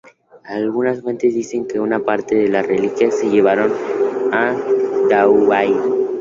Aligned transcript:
Algunas 0.45 1.03
fuentes 1.03 1.35
dicen 1.35 1.67
que 1.67 1.79
una 1.79 1.99
parte 1.99 2.33
de 2.35 2.49
las 2.49 2.65
reliquias 2.65 3.19
se 3.19 3.29
llevaron 3.29 3.71
a 4.31 4.55
Douai. 5.11 5.75